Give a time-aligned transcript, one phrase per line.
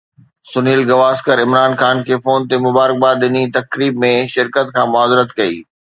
[0.51, 5.55] سنيل گواسڪر عمران خان کي فون تي مبارڪباد ڏني، تقريب ۾ شرڪت کان معذرت ڪئي